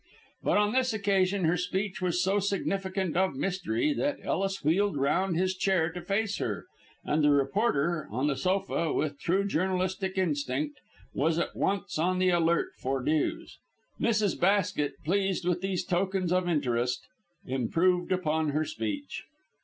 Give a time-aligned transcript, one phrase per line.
[0.41, 5.37] But on this occasion her speech was so significant of mystery that Ellis wheeled round
[5.37, 6.65] his chair to face her,
[7.03, 10.79] and the reporter on the sofa, with true journalistic instinct,
[11.13, 13.59] was at once on the alert for news.
[13.99, 14.39] Mrs.
[14.39, 17.05] Basket, pleased with these tokens of interest,
[17.45, 19.25] improved upon her speech.